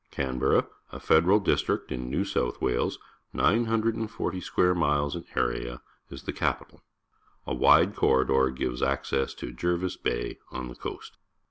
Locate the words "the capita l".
6.23-6.83